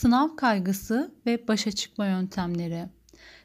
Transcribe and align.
Sınav 0.00 0.36
kaygısı 0.36 1.14
ve 1.26 1.48
başa 1.48 1.72
çıkma 1.72 2.06
yöntemleri. 2.06 2.88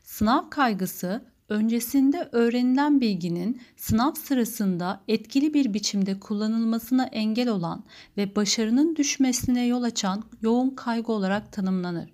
Sınav 0.04 0.50
kaygısı 0.50 1.26
öncesinde 1.50 2.30
öğrenilen 2.32 3.02
bilginin 3.02 3.62
sınav 3.78 4.14
sırasında 4.14 5.02
etkili 5.08 5.54
bir 5.54 5.74
biçimde 5.74 6.20
kullanılmasına 6.20 7.06
engel 7.06 7.50
olan 7.50 7.84
ve 8.18 8.36
başarının 8.36 8.96
düşmesine 8.96 9.66
yol 9.66 9.84
açan 9.84 10.24
yoğun 10.42 10.70
kaygı 10.70 11.12
olarak 11.12 11.54
tanımlanır. 11.54 12.14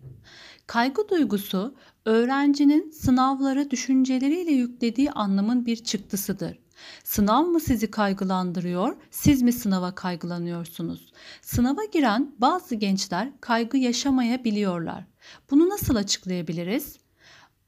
Kaygı 0.68 1.10
duygusu 1.10 1.76
öğrencinin 2.06 2.92
sınavlara 2.92 3.72
düşünceleriyle 3.72 4.52
yüklediği 4.52 5.12
anlamın 5.12 5.66
bir 5.66 5.76
çıktısıdır. 5.76 6.60
Sınav 7.04 7.44
mı 7.44 7.60
sizi 7.60 7.92
kaygılandırıyor, 7.92 8.96
siz 9.12 9.42
mi 9.42 9.54
sınava 9.54 9.96
kaygılanıyorsunuz? 9.96 11.14
Sınava 11.42 11.86
giren 11.94 12.36
bazı 12.38 12.76
gençler 12.76 13.30
kaygı 13.42 13.78
yaşamayabiliyorlar. 13.78 15.04
Bunu 15.52 15.70
nasıl 15.70 15.96
açıklayabiliriz? 15.96 16.98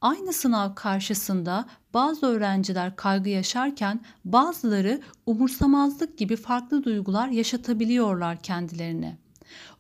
Aynı 0.02 0.34
sınav 0.34 0.76
karşısında 0.76 1.66
bazı 1.94 2.26
öğrenciler 2.26 2.95
kaygı 2.95 3.30
yaşarken 3.30 4.02
bazıları 4.26 5.02
umursamazlık 5.25 6.17
gibi 6.17 6.36
farklı 6.36 6.84
duygular 6.84 7.27
yaşatabiliyorlar 7.27 8.38
kendilerine. 8.44 9.17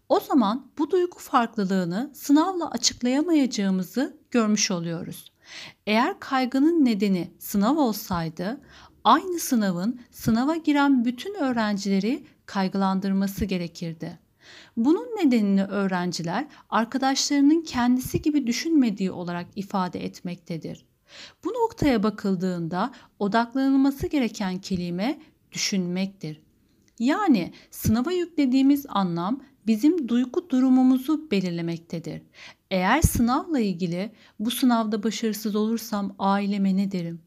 O 0.09 0.19
zaman 0.19 0.71
bu 0.77 0.91
duygu 0.91 1.17
farklılığını 1.19 2.11
sınavla 2.13 2.71
açıklayamayacağımızı 2.71 4.17
görmüş 4.31 4.71
oluyoruz. 4.71 5.31
Eğer 5.87 6.19
kaygının 6.19 6.85
nedeni 6.85 7.33
sınav 7.39 7.77
olsaydı 7.77 8.61
aynı 9.03 9.39
sınavın 9.39 9.99
sınava 10.11 10.55
giren 10.55 11.05
bütün 11.05 11.33
öğrencileri 11.33 12.23
kaygılandırması 12.45 13.45
gerekirdi. 13.45 14.19
Bunun 14.77 15.05
nedenini 15.05 15.63
öğrenciler 15.63 16.47
arkadaşlarının 16.69 17.61
kendisi 17.61 18.21
gibi 18.21 18.47
düşünmediği 18.47 19.11
olarak 19.11 19.47
ifade 19.55 20.05
etmektedir. 20.05 20.85
Bu 21.43 21.49
noktaya 21.49 22.03
bakıldığında 22.03 22.91
odaklanılması 23.19 24.07
gereken 24.07 24.61
kelime 24.61 25.19
düşünmektir. 25.51 26.41
Yani 26.99 27.53
sınava 27.71 28.11
yüklediğimiz 28.11 28.85
anlam 28.89 29.43
bizim 29.67 30.07
duygu 30.07 30.49
durumumuzu 30.49 31.31
belirlemektedir. 31.31 32.21
Eğer 32.71 33.01
sınavla 33.01 33.59
ilgili 33.59 34.11
bu 34.39 34.51
sınavda 34.51 35.03
başarısız 35.03 35.55
olursam 35.55 36.15
aileme 36.19 36.77
ne 36.77 36.91
derim? 36.91 37.21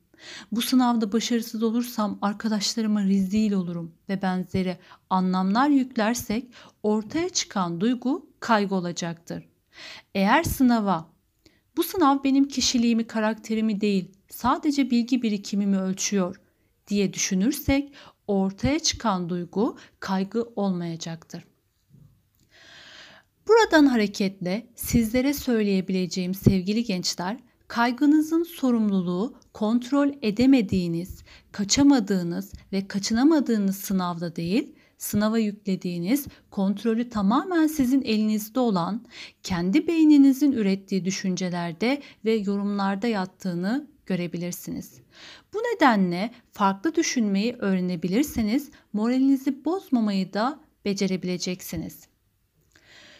Bu 0.53 0.63
sınavda 0.63 1.13
başarısız 1.13 1.63
olursam 1.63 2.19
arkadaşlarıma 2.23 3.05
rezil 3.05 3.53
olurum 3.53 3.95
ve 4.09 4.23
benzeri 4.23 4.79
anlamlar 5.11 5.69
yüklersek 5.69 6.53
ortaya 6.83 7.29
çıkan 7.29 7.81
duygu 7.81 8.31
kaygı 8.41 8.75
olacaktır. 8.75 9.49
Eğer 10.15 10.43
sınava 10.43 11.11
bu 11.77 11.83
sınav 11.83 12.25
benim 12.25 12.49
kişiliğimi, 12.49 13.07
karakterimi 13.07 13.81
değil, 13.81 14.13
sadece 14.29 14.91
bilgi 14.91 15.23
birikimimi 15.23 15.79
ölçüyor 15.79 16.41
diye 16.89 17.13
düşünürsek 17.13 17.95
ortaya 18.27 18.79
çıkan 18.79 19.29
duygu 19.29 19.79
kaygı 20.01 20.43
olmayacaktır. 20.57 21.45
Buradan 23.49 23.87
hareketle 23.87 24.67
sizlere 24.75 25.35
söyleyebileceğim 25.35 26.35
sevgili 26.35 26.85
gençler, 26.85 27.37
kaygınızın 27.69 28.43
sorumluluğu 28.43 29.35
kontrol 29.53 30.09
edemediğiniz, 30.23 31.23
kaçamadığınız 31.53 32.53
ve 32.73 32.89
kaçınamadığınız 32.89 33.77
sınavda 33.77 34.37
değil, 34.37 34.75
sınava 34.99 35.39
yüklediğiniz, 35.39 36.27
kontrolü 36.51 37.09
tamamen 37.09 37.67
sizin 37.67 38.03
elinizde 38.03 38.61
olan, 38.61 39.05
kendi 39.43 39.87
beyninizin 39.87 40.53
ürettiği 40.53 41.05
düşüncelerde 41.05 42.03
ve 42.25 42.33
yorumlarda 42.33 43.07
yattığını 43.07 43.87
görebilirsiniz. 44.07 45.01
Bu 45.55 45.59
nedenle 45.59 46.31
farklı 46.53 46.95
düşünmeyi 46.95 47.57
öğrenebilirseniz 47.59 48.71
moralinizi 48.93 49.65
bozmamayı 49.65 50.33
da 50.33 50.61
becerebileceksiniz. 50.85 52.09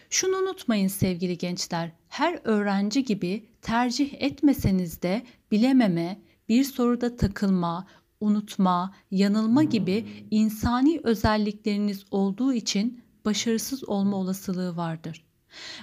Şunu 0.09 0.37
unutmayın 0.37 0.87
sevgili 0.87 1.37
gençler, 1.37 1.91
her 2.09 2.39
öğrenci 2.43 3.03
gibi 3.03 3.45
tercih 3.61 4.13
etmeseniz 4.21 5.01
de 5.01 5.21
bilememe, 5.51 6.21
bir 6.49 6.63
soruda 6.63 7.15
takılma, 7.15 7.87
unutma, 8.19 8.95
yanılma 9.11 9.63
gibi 9.63 10.05
insani 10.31 10.99
özellikleriniz 11.03 12.05
olduğu 12.11 12.53
için 12.53 13.01
başarısız 13.25 13.89
olma 13.89 14.17
olasılığı 14.17 14.77
vardır. 14.77 15.25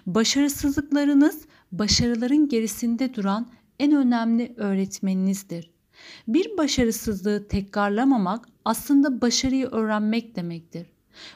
Başarısızlıklarınız 0.06 1.44
başarıların 1.72 2.48
gerisinde 2.48 3.14
duran 3.14 3.50
en 3.78 3.92
önemli 3.92 4.54
öğretmeninizdir. 4.56 5.70
Bir 6.28 6.58
başarısızlığı 6.58 7.48
tekrarlamamak 7.48 8.48
aslında 8.64 9.20
başarıyı 9.20 9.66
öğrenmek 9.66 10.36
demektir. 10.36 10.93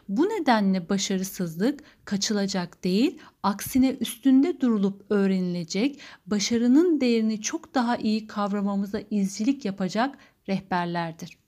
Bu 0.08 0.24
nedenle 0.24 0.88
başarısızlık 0.88 1.80
kaçılacak 2.04 2.84
değil, 2.84 3.18
aksine 3.42 3.90
üstünde 3.90 4.60
durulup 4.60 5.04
öğrenilecek, 5.10 6.00
başarının 6.26 7.00
değerini 7.00 7.40
çok 7.40 7.74
daha 7.74 7.96
iyi 7.96 8.26
kavramamıza 8.26 9.00
izcilik 9.10 9.64
yapacak 9.64 10.18
rehberlerdir. 10.48 11.38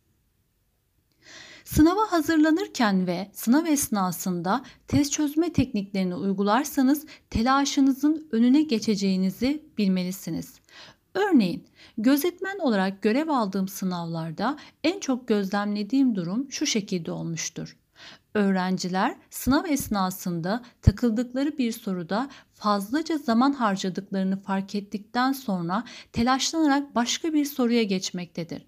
Sınava 1.64 2.12
hazırlanırken 2.12 3.06
ve 3.06 3.30
sınav 3.32 3.66
esnasında 3.66 4.64
test 4.88 5.12
çözme 5.12 5.52
tekniklerini 5.52 6.14
uygularsanız 6.14 7.06
telaşınızın 7.30 8.28
önüne 8.32 8.62
geçeceğinizi 8.62 9.64
bilmelisiniz. 9.78 10.54
Örneğin 11.14 11.64
gözetmen 11.98 12.58
olarak 12.58 13.02
görev 13.02 13.28
aldığım 13.28 13.69
sınavlarda 13.69 14.58
en 14.84 15.00
çok 15.00 15.28
gözlemlediğim 15.28 16.14
durum 16.14 16.52
şu 16.52 16.66
şekilde 16.66 17.12
olmuştur. 17.12 17.76
Öğrenciler 18.34 19.16
sınav 19.30 19.64
esnasında 19.64 20.62
takıldıkları 20.82 21.58
bir 21.58 21.72
soruda 21.72 22.28
fazlaca 22.54 23.18
zaman 23.18 23.52
harcadıklarını 23.52 24.42
fark 24.42 24.74
ettikten 24.74 25.32
sonra 25.32 25.84
telaşlanarak 26.12 26.94
başka 26.94 27.32
bir 27.32 27.44
soruya 27.44 27.82
geçmektedir. 27.82 28.66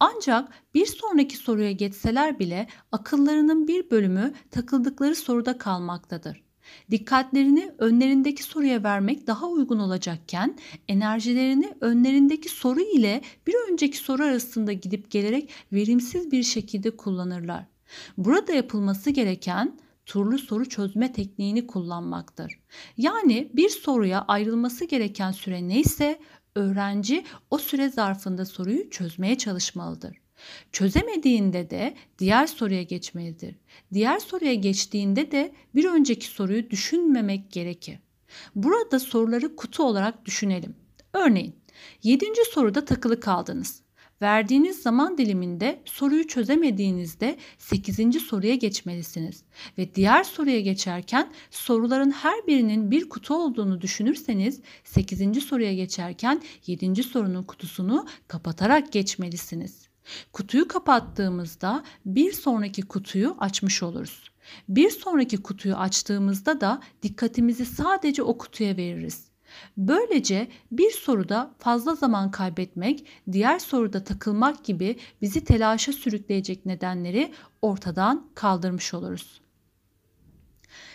Ancak 0.00 0.48
bir 0.74 0.86
sonraki 0.86 1.36
soruya 1.36 1.72
geçseler 1.72 2.38
bile 2.38 2.66
akıllarının 2.92 3.68
bir 3.68 3.90
bölümü 3.90 4.34
takıldıkları 4.50 5.16
soruda 5.16 5.58
kalmaktadır. 5.58 6.46
Dikkatlerini 6.90 7.72
önlerindeki 7.78 8.42
soruya 8.42 8.82
vermek 8.82 9.26
daha 9.26 9.48
uygun 9.48 9.78
olacakken 9.78 10.58
enerjilerini 10.88 11.74
önlerindeki 11.80 12.48
soru 12.48 12.80
ile 12.80 13.20
bir 13.46 13.54
önceki 13.72 13.98
soru 13.98 14.22
arasında 14.22 14.72
gidip 14.72 15.10
gelerek 15.10 15.50
verimsiz 15.72 16.32
bir 16.32 16.42
şekilde 16.42 16.96
kullanırlar. 16.96 17.75
Burada 18.16 18.52
yapılması 18.52 19.10
gereken 19.10 19.78
turlu 20.06 20.38
soru 20.38 20.68
çözme 20.68 21.12
tekniğini 21.12 21.66
kullanmaktır. 21.66 22.60
Yani 22.96 23.50
bir 23.54 23.68
soruya 23.68 24.24
ayrılması 24.28 24.84
gereken 24.84 25.32
süre 25.32 25.68
neyse 25.68 26.20
öğrenci 26.54 27.24
o 27.50 27.58
süre 27.58 27.88
zarfında 27.88 28.44
soruyu 28.44 28.90
çözmeye 28.90 29.38
çalışmalıdır. 29.38 30.16
Çözemediğinde 30.72 31.70
de 31.70 31.96
diğer 32.18 32.46
soruya 32.46 32.82
geçmelidir. 32.82 33.56
Diğer 33.92 34.18
soruya 34.18 34.54
geçtiğinde 34.54 35.30
de 35.30 35.54
bir 35.74 35.84
önceki 35.84 36.26
soruyu 36.26 36.70
düşünmemek 36.70 37.52
gerekir. 37.52 37.98
Burada 38.54 38.98
soruları 38.98 39.56
kutu 39.56 39.82
olarak 39.82 40.24
düşünelim. 40.24 40.76
Örneğin 41.12 41.56
7. 42.02 42.26
soruda 42.52 42.84
takılı 42.84 43.20
kaldınız. 43.20 43.85
Verdiğiniz 44.22 44.82
zaman 44.82 45.18
diliminde 45.18 45.82
soruyu 45.84 46.26
çözemediğinizde 46.26 47.36
8. 47.58 48.22
soruya 48.22 48.54
geçmelisiniz 48.54 49.42
ve 49.78 49.94
diğer 49.94 50.24
soruya 50.24 50.60
geçerken 50.60 51.32
soruların 51.50 52.10
her 52.10 52.46
birinin 52.46 52.90
bir 52.90 53.08
kutu 53.08 53.34
olduğunu 53.34 53.80
düşünürseniz 53.80 54.60
8. 54.84 55.42
soruya 55.42 55.74
geçerken 55.74 56.42
7. 56.66 57.02
sorunun 57.02 57.42
kutusunu 57.42 58.06
kapatarak 58.28 58.92
geçmelisiniz. 58.92 59.88
Kutuyu 60.32 60.68
kapattığımızda 60.68 61.84
bir 62.06 62.32
sonraki 62.32 62.82
kutuyu 62.82 63.36
açmış 63.38 63.82
oluruz. 63.82 64.30
Bir 64.68 64.90
sonraki 64.90 65.36
kutuyu 65.36 65.76
açtığımızda 65.76 66.60
da 66.60 66.82
dikkatimizi 67.02 67.66
sadece 67.66 68.22
o 68.22 68.38
kutuya 68.38 68.76
veririz. 68.76 69.35
Böylece 69.76 70.48
bir 70.72 70.90
soruda 70.90 71.54
fazla 71.58 71.94
zaman 71.94 72.30
kaybetmek, 72.30 73.06
diğer 73.32 73.58
soruda 73.58 74.04
takılmak 74.04 74.64
gibi 74.64 74.96
bizi 75.22 75.44
telaşa 75.44 75.92
sürükleyecek 75.92 76.66
nedenleri 76.66 77.32
ortadan 77.62 78.30
kaldırmış 78.34 78.94
oluruz. 78.94 79.40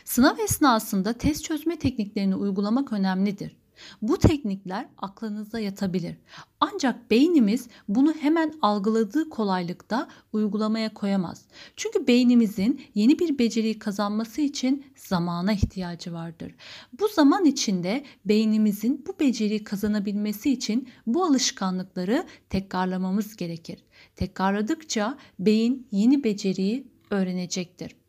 Sınav 0.05 0.37
esnasında 0.37 1.13
test 1.13 1.43
çözme 1.43 1.79
tekniklerini 1.79 2.35
uygulamak 2.35 2.93
önemlidir. 2.93 3.60
Bu 4.01 4.17
teknikler 4.17 4.87
aklınıza 4.97 5.59
yatabilir. 5.59 6.17
Ancak 6.59 7.11
beynimiz 7.11 7.67
bunu 7.87 8.13
hemen 8.13 8.53
algıladığı 8.61 9.29
kolaylıkta 9.29 10.07
uygulamaya 10.33 10.93
koyamaz. 10.93 11.45
Çünkü 11.75 12.07
beynimizin 12.07 12.81
yeni 12.95 13.19
bir 13.19 13.39
beceriyi 13.39 13.79
kazanması 13.79 14.41
için 14.41 14.85
zamana 14.95 15.53
ihtiyacı 15.53 16.13
vardır. 16.13 16.55
Bu 16.99 17.07
zaman 17.07 17.45
içinde 17.45 18.03
beynimizin 18.25 19.05
bu 19.07 19.19
beceriyi 19.19 19.63
kazanabilmesi 19.63 20.51
için 20.51 20.89
bu 21.07 21.23
alışkanlıkları 21.23 22.27
tekrarlamamız 22.49 23.35
gerekir. 23.35 23.83
Tekrarladıkça 24.15 25.17
beyin 25.39 25.87
yeni 25.91 26.23
beceriyi 26.23 26.87
öğrenecektir. 27.09 28.00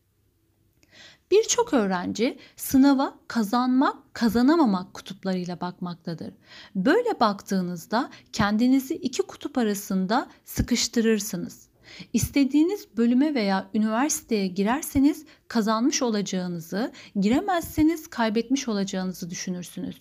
Birçok 1.32 1.74
öğrenci 1.74 2.38
sınava 2.56 3.14
kazanmak, 3.28 4.14
kazanamamak 4.14 4.94
kutuplarıyla 4.94 5.60
bakmaktadır. 5.60 6.34
Böyle 6.74 7.20
baktığınızda 7.20 8.10
kendinizi 8.32 8.94
iki 8.94 9.22
kutup 9.22 9.58
arasında 9.58 10.28
sıkıştırırsınız. 10.44 11.68
İstediğiniz 12.12 12.96
bölüme 12.96 13.34
veya 13.34 13.70
üniversiteye 13.74 14.46
girerseniz 14.46 15.24
kazanmış 15.48 16.02
olacağınızı, 16.02 16.92
giremezseniz 17.20 18.06
kaybetmiş 18.06 18.68
olacağınızı 18.68 19.30
düşünürsünüz. 19.30 19.96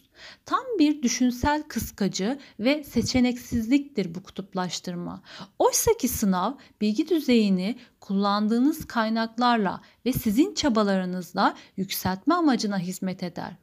Tam 0.45 0.63
bir 0.79 1.01
düşünsel 1.01 1.63
kıskacı 1.63 2.39
ve 2.59 2.83
seçeneksizliktir 2.83 4.15
bu 4.15 4.23
kutuplaştırma. 4.23 5.21
Oysa 5.59 5.91
ki 5.97 6.07
sınav 6.07 6.53
bilgi 6.81 7.09
düzeyini 7.09 7.75
kullandığınız 7.99 8.85
kaynaklarla 8.85 9.81
ve 10.05 10.13
sizin 10.13 10.53
çabalarınızla 10.53 11.55
yükseltme 11.77 12.33
amacına 12.33 12.79
hizmet 12.79 13.23
eder. 13.23 13.55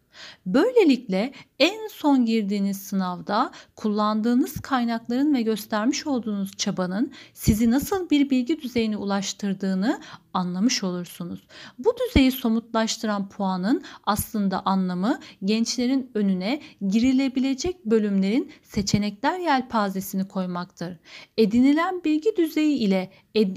Böylelikle 0.47 1.33
en 1.59 1.89
son 1.89 2.27
girdiğiniz 2.27 2.83
sınavda 2.83 3.51
kullandığınız 3.77 4.61
kaynakların 4.61 5.35
ve 5.35 5.43
göstermiş 5.43 6.07
olduğunuz 6.07 6.57
çabanın 6.57 7.13
sizi 7.35 7.71
nasıl 7.71 8.11
bir 8.11 8.31
bilgi 8.31 8.63
düzeyine 8.63 8.97
ulaştırdığını 8.97 10.01
anlamış 10.39 10.85
olursunuz. 10.85 11.41
Bu 11.79 11.95
düzeyi 11.99 12.33
somutlaştıran 12.33 13.29
puanın 13.29 13.83
aslında 14.05 14.63
anlamı 14.65 15.21
gençlerin 15.45 16.11
önüne 16.15 16.61
girilebilecek 16.89 17.85
bölümlerin 17.87 18.53
seçenekler 18.63 19.39
yelpazesini 19.39 20.29
koymaktır. 20.29 20.99
Edinilen 21.37 22.05
bilgi 22.05 22.37
düzeyi 22.37 22.79
ile 22.79 23.11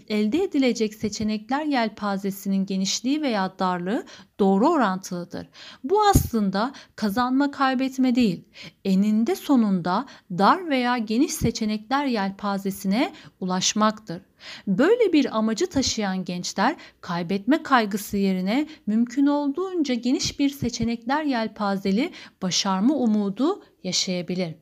elde 0.10 0.44
edilecek 0.44 0.94
seçenekler 0.94 1.66
yelpazesinin 1.66 2.66
genişliği 2.66 3.22
veya 3.22 3.60
darlığı 3.60 4.06
doğru 4.40 4.70
orantılıdır. 4.70 5.48
Bu 5.84 6.02
aslında 6.04 6.74
kazanma 6.96 7.52
kaybetme 7.52 8.16
değil, 8.16 8.44
eninde 8.86 9.36
sonunda 9.36 10.06
dar 10.32 10.70
veya 10.70 10.98
geniş 10.98 11.34
seçenekler 11.34 12.06
yelpazesine 12.06 13.14
ulaşmaktır. 13.40 14.22
Böyle 14.68 15.14
bir 15.14 15.38
amacı 15.38 15.68
taşıyan 15.68 16.26
gençler 16.26 16.76
kaybetme 17.02 17.64
kaygısı 17.64 18.18
yerine 18.18 18.68
mümkün 18.88 19.26
olduğunca 19.26 19.94
geniş 19.94 20.40
bir 20.40 20.50
seçenekler 20.50 21.24
yelpazeli 21.24 22.12
başarma 22.42 22.96
umudu 22.96 23.64
yaşayabilir. 23.84 24.56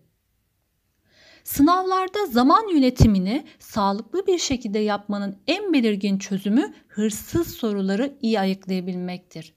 Sınavlarda 1.44 2.26
zaman 2.26 2.70
yönetimini 2.74 3.46
sağlıklı 3.60 4.28
bir 4.28 4.38
şekilde 4.38 4.80
yapmanın 4.80 5.38
en 5.48 5.74
belirgin 5.74 6.18
çözümü 6.18 6.74
hırsız 6.88 7.56
soruları 7.56 8.18
iyi 8.22 8.40
ayıklayabilmektir. 8.40 9.54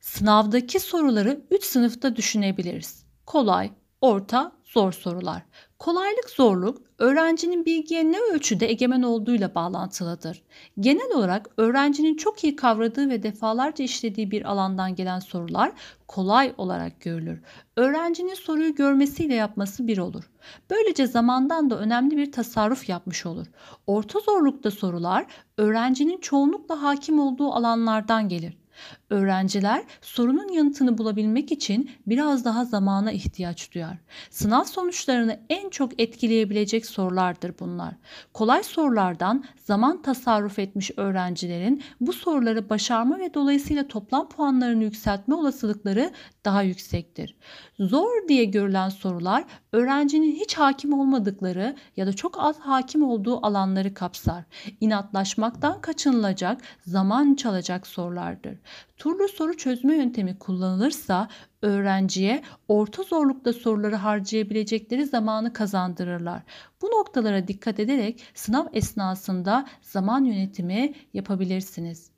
Sınavdaki 0.00 0.80
soruları 0.80 1.40
3 1.50 1.64
sınıfta 1.64 2.16
düşünebiliriz. 2.16 3.06
Kolay, 3.26 3.70
orta, 4.00 4.52
zor 4.64 4.92
sorular. 4.92 5.42
Kolaylık 5.78 6.30
zorluk 6.30 6.78
öğrencinin 6.98 7.64
bilgiye 7.64 8.12
ne 8.12 8.20
ölçüde 8.20 8.70
egemen 8.70 9.02
olduğuyla 9.02 9.54
bağlantılıdır. 9.54 10.42
Genel 10.80 11.12
olarak 11.14 11.50
öğrencinin 11.56 12.16
çok 12.16 12.44
iyi 12.44 12.56
kavradığı 12.56 13.08
ve 13.08 13.22
defalarca 13.22 13.84
işlediği 13.84 14.30
bir 14.30 14.50
alandan 14.50 14.94
gelen 14.94 15.18
sorular 15.18 15.72
kolay 16.08 16.54
olarak 16.58 17.00
görülür. 17.00 17.40
Öğrencinin 17.76 18.34
soruyu 18.34 18.74
görmesiyle 18.74 19.34
yapması 19.34 19.86
bir 19.86 19.98
olur. 19.98 20.30
Böylece 20.70 21.06
zamandan 21.06 21.70
da 21.70 21.78
önemli 21.78 22.16
bir 22.16 22.32
tasarruf 22.32 22.88
yapmış 22.88 23.26
olur. 23.26 23.46
Orta 23.86 24.20
zorlukta 24.20 24.70
sorular 24.70 25.26
öğrencinin 25.58 26.20
çoğunlukla 26.20 26.82
hakim 26.82 27.20
olduğu 27.20 27.52
alanlardan 27.52 28.28
gelir. 28.28 28.56
Öğrenciler 29.10 29.84
sorunun 30.00 30.48
yanıtını 30.52 30.98
bulabilmek 30.98 31.52
için 31.52 31.90
biraz 32.06 32.44
daha 32.44 32.64
zamana 32.64 33.12
ihtiyaç 33.12 33.74
duyar. 33.74 33.98
Sınav 34.30 34.64
sonuçlarını 34.64 35.40
en 35.48 35.70
çok 35.70 36.00
etkileyebilecek 36.00 36.86
sorulardır 36.86 37.54
bunlar. 37.60 37.94
Kolay 38.34 38.62
sorulardan 38.62 39.44
zaman 39.64 40.02
tasarruf 40.02 40.58
etmiş 40.58 40.90
öğrencilerin 40.96 41.82
bu 42.00 42.12
soruları 42.12 42.70
başarma 42.70 43.18
ve 43.18 43.34
dolayısıyla 43.34 43.88
toplam 43.88 44.28
puanlarını 44.28 44.84
yükseltme 44.84 45.34
olasılıkları 45.34 46.10
daha 46.44 46.62
yüksektir. 46.62 47.36
Zor 47.78 48.28
diye 48.28 48.44
görülen 48.44 48.88
sorular 48.88 49.44
öğrencinin 49.72 50.32
hiç 50.32 50.54
hakim 50.54 50.92
olmadıkları 50.92 51.76
ya 51.96 52.06
da 52.06 52.12
çok 52.12 52.34
az 52.38 52.58
hakim 52.58 53.02
olduğu 53.02 53.46
alanları 53.46 53.94
kapsar. 53.94 54.44
İnatlaşmaktan 54.80 55.80
kaçınılacak, 55.80 56.60
zaman 56.86 57.34
çalacak 57.34 57.86
sorulardır. 57.86 58.58
Turlu 58.96 59.28
soru 59.28 59.56
çözme 59.56 59.96
yöntemi 59.96 60.38
kullanılırsa 60.38 61.28
öğrenciye 61.62 62.42
orta 62.68 63.02
zorlukta 63.02 63.52
soruları 63.52 63.96
harcayabilecekleri 63.96 65.06
zamanı 65.06 65.52
kazandırırlar. 65.52 66.42
Bu 66.82 66.86
noktalara 66.86 67.48
dikkat 67.48 67.80
ederek 67.80 68.22
sınav 68.34 68.66
esnasında 68.72 69.68
zaman 69.82 70.24
yönetimi 70.24 70.94
yapabilirsiniz. 71.14 72.10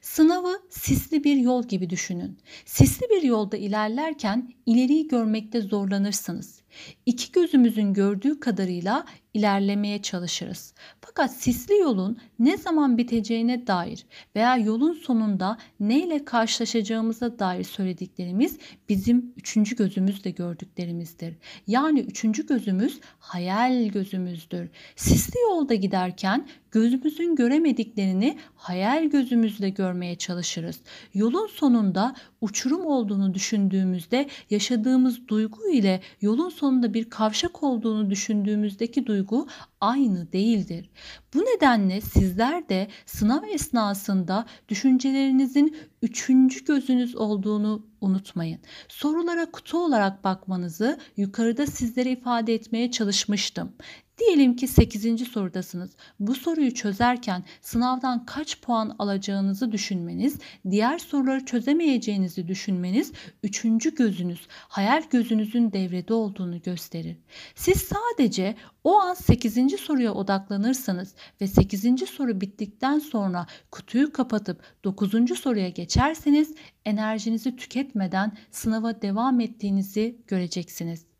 Sınavı 0.00 0.62
sisli 0.70 1.24
bir 1.24 1.36
yol 1.36 1.62
gibi 1.62 1.90
düşünün. 1.90 2.38
Sisli 2.64 3.06
bir 3.10 3.22
yolda 3.22 3.56
ilerlerken 3.56 4.52
ileriyi 4.66 5.08
görmekte 5.08 5.60
zorlanırsınız. 5.60 6.62
İki 7.06 7.32
gözümüzün 7.32 7.92
gördüğü 7.92 8.40
kadarıyla 8.40 9.04
ilerlemeye 9.36 10.02
çalışırız. 10.02 10.74
Fakat 11.00 11.34
sisli 11.34 11.78
yolun 11.78 12.18
ne 12.38 12.56
zaman 12.56 12.98
biteceğine 12.98 13.66
dair 13.66 14.06
veya 14.36 14.56
yolun 14.56 14.92
sonunda 14.92 15.58
neyle 15.80 16.24
karşılaşacağımıza 16.24 17.38
dair 17.38 17.64
söylediklerimiz 17.64 18.58
bizim 18.88 19.32
üçüncü 19.36 19.76
gözümüzle 19.76 20.30
gördüklerimizdir. 20.30 21.34
Yani 21.66 22.00
üçüncü 22.00 22.46
gözümüz 22.46 23.00
hayal 23.18 23.88
gözümüzdür. 23.88 24.68
Sisli 24.96 25.40
yolda 25.40 25.74
giderken 25.74 26.46
gözümüzün 26.70 27.36
göremediklerini 27.36 28.38
hayal 28.54 29.04
gözümüzle 29.04 29.70
görmeye 29.70 30.16
çalışırız. 30.16 30.80
Yolun 31.14 31.46
sonunda 31.46 32.14
uçurum 32.40 32.86
olduğunu 32.86 33.34
düşündüğümüzde 33.34 34.28
yaşadığımız 34.50 35.28
duygu 35.28 35.70
ile 35.70 36.00
yolun 36.20 36.48
sonunda 36.48 36.94
bir 36.94 37.10
kavşak 37.10 37.62
olduğunu 37.62 38.10
düşündüğümüzdeki 38.10 39.06
duygu 39.26 39.46
aynı 39.80 40.32
değildir. 40.32 40.90
Bu 41.34 41.38
nedenle 41.38 42.00
sizler 42.00 42.68
de 42.68 42.88
sınav 43.06 43.42
esnasında 43.42 44.46
düşüncelerinizin 44.68 45.76
üçüncü 46.02 46.64
gözünüz 46.64 47.16
olduğunu 47.16 47.86
unutmayın. 48.00 48.60
Sorulara 48.88 49.50
kutu 49.50 49.84
olarak 49.84 50.24
bakmanızı 50.24 50.98
yukarıda 51.16 51.66
sizlere 51.66 52.10
ifade 52.10 52.54
etmeye 52.54 52.90
çalışmıştım. 52.90 53.72
Diyelim 54.18 54.56
ki 54.56 54.68
8. 54.68 55.28
sorudasınız. 55.28 55.90
Bu 56.20 56.34
soruyu 56.34 56.74
çözerken 56.74 57.44
sınavdan 57.62 58.26
kaç 58.26 58.60
puan 58.60 58.96
alacağınızı 58.98 59.72
düşünmeniz, 59.72 60.38
diğer 60.70 60.98
soruları 60.98 61.44
çözemeyeceğinizi 61.44 62.48
düşünmeniz 62.48 63.12
üçüncü 63.42 63.94
gözünüz, 63.94 64.46
hayal 64.48 65.02
gözünüzün 65.10 65.72
devrede 65.72 66.14
olduğunu 66.14 66.62
gösterir. 66.62 67.16
Siz 67.54 67.76
sadece 67.82 68.56
o 68.84 68.98
an 68.98 69.14
8. 69.14 69.80
soruya 69.80 70.14
odaklanırsanız 70.14 71.14
ve 71.40 71.46
8. 71.46 72.08
soru 72.08 72.40
bittikten 72.40 72.98
sonra 72.98 73.46
kutuyu 73.70 74.12
kapatıp 74.12 74.62
9. 74.84 75.38
soruya 75.38 75.68
geçerseniz 75.68 76.54
enerjinizi 76.84 77.56
tüketmeden 77.56 78.36
sınava 78.50 79.02
devam 79.02 79.40
ettiğinizi 79.40 80.16
göreceksiniz. 80.26 81.15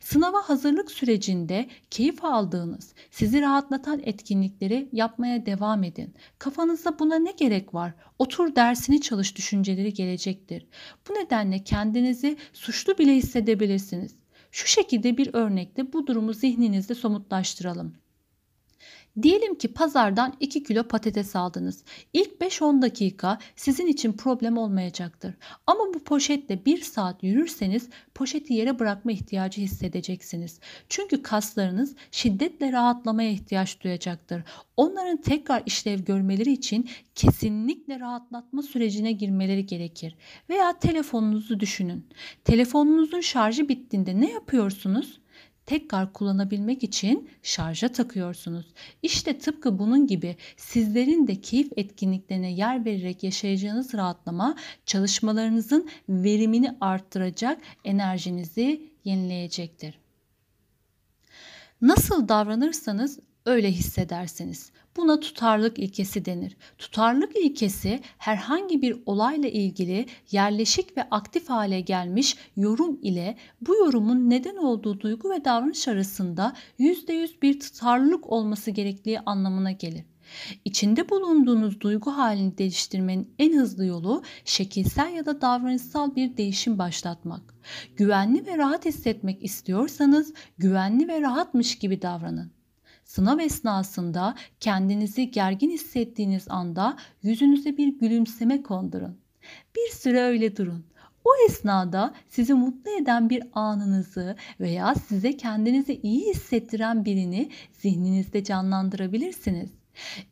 Sınava 0.00 0.42
hazırlık 0.42 0.90
sürecinde 0.90 1.68
keyif 1.90 2.24
aldığınız, 2.24 2.94
sizi 3.10 3.40
rahatlatan 3.40 4.00
etkinlikleri 4.04 4.88
yapmaya 4.92 5.46
devam 5.46 5.84
edin. 5.84 6.14
Kafanızda 6.38 6.98
buna 6.98 7.18
ne 7.18 7.30
gerek 7.30 7.74
var? 7.74 7.94
Otur 8.18 8.56
dersini 8.56 9.00
çalış 9.00 9.36
düşünceleri 9.36 9.94
gelecektir. 9.94 10.66
Bu 11.08 11.14
nedenle 11.14 11.64
kendinizi 11.64 12.36
suçlu 12.52 12.98
bile 12.98 13.14
hissedebilirsiniz. 13.14 14.14
Şu 14.50 14.66
şekilde 14.66 15.16
bir 15.16 15.34
örnekte 15.34 15.92
bu 15.92 16.06
durumu 16.06 16.32
zihninizde 16.32 16.94
somutlaştıralım. 16.94 17.94
Diyelim 19.22 19.54
ki 19.54 19.68
pazardan 19.68 20.34
2 20.40 20.62
kilo 20.62 20.82
patates 20.82 21.36
aldınız. 21.36 21.84
İlk 22.12 22.32
5-10 22.40 22.82
dakika 22.82 23.38
sizin 23.56 23.86
için 23.86 24.12
problem 24.12 24.58
olmayacaktır. 24.58 25.34
Ama 25.66 25.80
bu 25.94 26.04
poşetle 26.04 26.64
1 26.64 26.80
saat 26.80 27.22
yürürseniz 27.22 27.88
poşeti 28.14 28.54
yere 28.54 28.78
bırakma 28.78 29.12
ihtiyacı 29.12 29.60
hissedeceksiniz. 29.60 30.60
Çünkü 30.88 31.22
kaslarınız 31.22 31.94
şiddetle 32.10 32.72
rahatlamaya 32.72 33.30
ihtiyaç 33.30 33.80
duyacaktır. 33.80 34.42
Onların 34.76 35.16
tekrar 35.16 35.62
işlev 35.66 36.00
görmeleri 36.00 36.52
için 36.52 36.88
kesinlikle 37.14 38.00
rahatlatma 38.00 38.62
sürecine 38.62 39.12
girmeleri 39.12 39.66
gerekir. 39.66 40.16
Veya 40.50 40.78
telefonunuzu 40.78 41.60
düşünün. 41.60 42.06
Telefonunuzun 42.44 43.20
şarjı 43.20 43.68
bittiğinde 43.68 44.20
ne 44.20 44.32
yapıyorsunuz? 44.32 45.20
Tekrar 45.66 46.12
kullanabilmek 46.12 46.82
için 46.82 47.30
şarja 47.42 47.88
takıyorsunuz. 47.88 48.66
İşte 49.02 49.38
tıpkı 49.38 49.78
bunun 49.78 50.06
gibi 50.06 50.36
sizlerin 50.56 51.26
de 51.26 51.40
keyif 51.40 51.72
etkinliklerine 51.76 52.52
yer 52.52 52.84
vererek 52.84 53.22
yaşayacağınız 53.22 53.94
rahatlama 53.94 54.56
çalışmalarınızın 54.86 55.90
verimini 56.08 56.76
arttıracak, 56.80 57.58
enerjinizi 57.84 58.90
yenileyecektir. 59.04 59.98
Nasıl 61.80 62.28
davranırsanız 62.28 63.18
öyle 63.46 63.72
hissedersiniz. 63.72 64.70
Buna 64.96 65.20
tutarlılık 65.20 65.78
ilkesi 65.78 66.24
denir. 66.24 66.56
Tutarlılık 66.78 67.36
ilkesi 67.36 68.00
herhangi 68.18 68.82
bir 68.82 68.96
olayla 69.06 69.48
ilgili 69.48 70.06
yerleşik 70.30 70.96
ve 70.96 71.02
aktif 71.10 71.48
hale 71.48 71.80
gelmiş 71.80 72.36
yorum 72.56 72.98
ile 73.02 73.36
bu 73.60 73.76
yorumun 73.76 74.30
neden 74.30 74.56
olduğu 74.56 75.00
duygu 75.00 75.30
ve 75.30 75.44
davranış 75.44 75.88
arasında 75.88 76.52
%100 76.78 77.42
bir 77.42 77.60
tutarlılık 77.60 78.32
olması 78.32 78.70
gerektiği 78.70 79.20
anlamına 79.20 79.72
gelir. 79.72 80.04
İçinde 80.64 81.10
bulunduğunuz 81.10 81.80
duygu 81.80 82.10
halini 82.10 82.58
değiştirmenin 82.58 83.34
en 83.38 83.58
hızlı 83.58 83.86
yolu 83.86 84.22
şekilsel 84.44 85.12
ya 85.12 85.26
da 85.26 85.40
davranışsal 85.40 86.16
bir 86.16 86.36
değişim 86.36 86.78
başlatmak. 86.78 87.54
Güvenli 87.96 88.46
ve 88.46 88.58
rahat 88.58 88.84
hissetmek 88.84 89.42
istiyorsanız 89.42 90.34
güvenli 90.58 91.08
ve 91.08 91.20
rahatmış 91.20 91.78
gibi 91.78 92.02
davranın. 92.02 92.56
Sınav 93.06 93.38
esnasında 93.38 94.34
kendinizi 94.60 95.30
gergin 95.30 95.70
hissettiğiniz 95.70 96.46
anda 96.48 96.96
yüzünüze 97.22 97.76
bir 97.76 97.98
gülümseme 97.98 98.62
kondurun. 98.62 99.18
Bir 99.76 99.92
süre 99.92 100.20
öyle 100.20 100.56
durun. 100.56 100.86
O 101.24 101.30
esnada 101.48 102.14
sizi 102.28 102.54
mutlu 102.54 102.90
eden 102.90 103.30
bir 103.30 103.42
anınızı 103.52 104.36
veya 104.60 104.94
size 104.94 105.36
kendinizi 105.36 106.00
iyi 106.02 106.30
hissettiren 106.30 107.04
birini 107.04 107.50
zihninizde 107.72 108.44
canlandırabilirsiniz. 108.44 109.70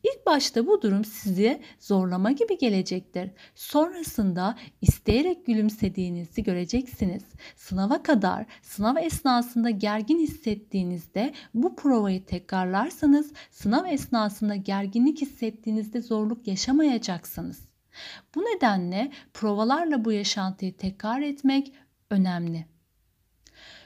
İlk 0.03 0.25
başta 0.25 0.67
bu 0.67 0.81
durum 0.81 1.05
sizi 1.05 1.61
zorlama 1.79 2.31
gibi 2.31 2.57
gelecektir. 2.57 3.31
Sonrasında 3.55 4.57
isteyerek 4.81 5.45
gülümsediğinizi 5.45 6.43
göreceksiniz. 6.43 7.23
Sınava 7.55 8.03
kadar, 8.03 8.45
sınav 8.61 8.95
esnasında 8.95 9.69
gergin 9.69 10.19
hissettiğinizde 10.19 11.33
bu 11.53 11.75
provayı 11.75 12.25
tekrarlarsanız 12.25 13.33
sınav 13.51 13.85
esnasında 13.85 14.55
gerginlik 14.55 15.21
hissettiğinizde 15.21 16.01
zorluk 16.01 16.47
yaşamayacaksınız. 16.47 17.65
Bu 18.35 18.41
nedenle 18.41 19.11
provalarla 19.33 20.05
bu 20.05 20.11
yaşantıyı 20.11 20.77
tekrar 20.77 21.21
etmek 21.21 21.73
önemli. 22.09 22.65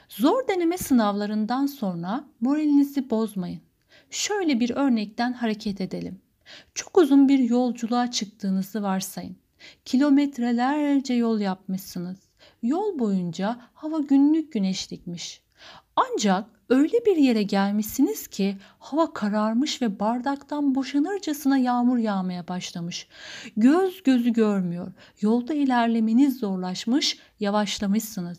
Zor 0.08 0.48
deneme 0.48 0.78
sınavlarından 0.78 1.66
sonra 1.66 2.24
moralinizi 2.40 3.10
bozmayın. 3.10 3.69
Şöyle 4.10 4.60
bir 4.60 4.70
örnekten 4.70 5.32
hareket 5.32 5.80
edelim. 5.80 6.20
Çok 6.74 6.98
uzun 6.98 7.28
bir 7.28 7.38
yolculuğa 7.38 8.10
çıktığınızı 8.10 8.82
varsayın. 8.82 9.36
Kilometrelerce 9.84 11.14
yol 11.14 11.40
yapmışsınız. 11.40 12.18
Yol 12.62 12.98
boyunca 12.98 13.60
hava 13.74 13.98
günlük 13.98 14.52
güneşlikmiş. 14.52 15.42
Ancak 15.96 16.44
öyle 16.68 17.06
bir 17.06 17.16
yere 17.16 17.42
gelmişsiniz 17.42 18.28
ki 18.28 18.56
hava 18.78 19.12
kararmış 19.12 19.82
ve 19.82 20.00
bardaktan 20.00 20.74
boşanırcasına 20.74 21.58
yağmur 21.58 21.98
yağmaya 21.98 22.48
başlamış. 22.48 23.08
Göz 23.56 24.02
gözü 24.02 24.32
görmüyor. 24.32 24.92
Yolda 25.20 25.54
ilerlemeniz 25.54 26.38
zorlaşmış, 26.38 27.18
yavaşlamışsınız. 27.40 28.38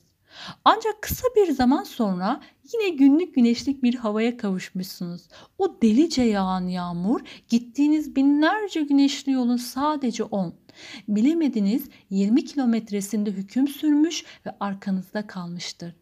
Ancak 0.66 1.02
kısa 1.02 1.28
bir 1.36 1.52
zaman 1.52 1.84
sonra 1.84 2.42
yine 2.74 2.90
günlük 2.90 3.36
güneşlik 3.36 3.84
bir 3.84 3.96
havaya 3.96 4.38
kavuşmuşsunuz. 4.38 5.22
O 5.58 5.82
delice 5.82 6.22
yağan 6.24 6.68
yağmur 6.68 7.22
gittiğiniz 7.50 8.16
binlerce 8.16 8.82
güneşli 8.82 9.32
yolun 9.32 9.58
sadece 9.58 10.24
10. 10.24 10.54
Bilemediniz 11.08 11.84
20 12.10 12.46
kilometresinde 12.46 13.32
hüküm 13.32 13.68
sürmüş 13.68 14.26
ve 14.46 14.56
arkanızda 14.60 15.28
kalmıştır. 15.28 15.96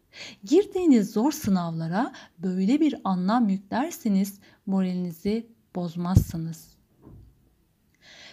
Girdiğiniz 0.44 1.10
zor 1.10 1.32
sınavlara 1.32 2.12
böyle 2.38 2.80
bir 2.80 2.94
anlam 3.04 3.48
yüklerseniz 3.48 4.38
moralinizi 4.66 5.46
bozmazsınız. 5.74 6.70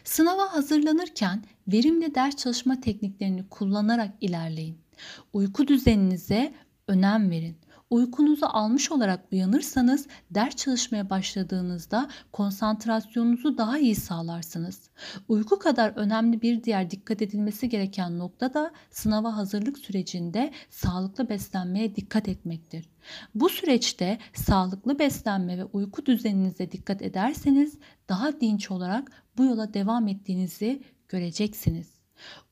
Sınava 0.04 0.54
hazırlanırken 0.54 1.44
verimli 1.68 2.16
ders 2.16 2.36
çalışma 2.36 2.82
tekniklerini 2.82 3.50
kullanarak 3.50 4.14
ilerleyin. 4.22 4.87
Uyku 5.34 5.68
düzeninize 5.68 6.54
önem 6.88 7.32
verin. 7.32 7.58
Uykunuzu 7.90 8.46
almış 8.46 8.92
olarak 8.92 9.32
uyanırsanız 9.32 10.08
ders 10.32 10.56
çalışmaya 10.56 11.10
başladığınızda 11.10 12.10
konsantrasyonunuzu 12.32 13.58
daha 13.58 13.80
iyi 13.80 13.96
sağlarsınız. 13.96 14.90
Uyku 15.28 15.60
kadar 15.60 15.94
önemli 15.96 16.42
bir 16.42 16.64
diğer 16.64 16.92
dikkat 16.92 17.22
edilmesi 17.22 17.70
gereken 17.70 18.20
nokta 18.20 18.54
da 18.54 18.72
sınava 18.92 19.38
hazırlık 19.38 19.78
sürecinde 19.78 20.54
sağlıklı 20.70 21.30
beslenmeye 21.30 21.96
dikkat 21.96 22.28
etmektir. 22.28 22.90
Bu 23.36 23.50
süreçte 23.50 24.18
sağlıklı 24.34 25.00
beslenme 25.00 25.58
ve 25.58 25.66
uyku 25.66 26.06
düzeninize 26.06 26.72
dikkat 26.72 27.02
ederseniz 27.02 27.78
daha 28.10 28.42
dinç 28.42 28.72
olarak 28.72 29.12
bu 29.38 29.46
yola 29.46 29.74
devam 29.74 30.08
ettiğinizi 30.08 30.84
göreceksiniz. 31.10 31.97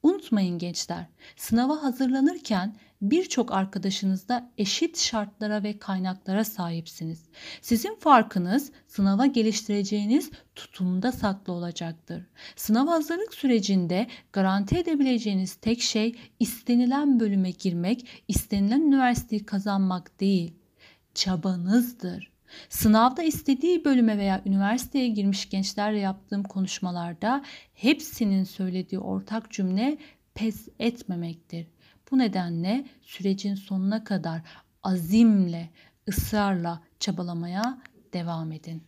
Unutmayın 0.04 0.58
gençler, 0.58 1.06
sınava 1.36 1.84
hazırlanırken 1.84 2.76
birçok 3.02 3.52
arkadaşınızda 3.52 4.52
eşit 4.58 4.98
şartlara 5.00 5.64
ve 5.64 5.80
kaynaklara 5.80 6.44
sahipsiniz. 6.44 7.24
Sizin 7.62 7.96
farkınız 7.96 8.72
sınava 8.88 9.26
geliştireceğiniz 9.26 10.32
tutumda 10.56 11.12
saklı 11.12 11.54
olacaktır. 11.54 12.24
Sınav 12.56 12.88
hazırlık 12.88 13.34
sürecinde 13.34 14.08
garanti 14.34 14.78
edebileceğiniz 14.78 15.56
tek 15.56 15.82
şey 15.82 16.16
istenilen 16.40 17.20
bölüme 17.20 17.52
girmek, 17.52 18.24
istenilen 18.28 18.82
üniversiteyi 18.82 19.46
kazanmak 19.46 20.20
değil, 20.20 20.54
çabanızdır. 21.14 22.35
Sınavda 22.70 23.24
istediği 23.24 23.86
bölüme 23.86 24.18
veya 24.18 24.42
üniversiteye 24.46 25.08
girmiş 25.08 25.50
gençlerle 25.50 26.00
yaptığım 26.00 26.44
konuşmalarda 26.44 27.44
hepsinin 27.74 28.44
söylediği 28.44 29.00
ortak 29.00 29.52
cümle 29.52 29.98
pes 30.34 30.68
etmemektir. 30.80 31.68
Bu 32.12 32.18
nedenle 32.18 32.86
sürecin 33.02 33.56
sonuna 33.56 34.04
kadar 34.04 34.42
azimle, 34.84 35.70
ısrarla 36.10 36.84
çabalamaya 37.00 37.82
devam 38.14 38.52
edin. 38.52 38.84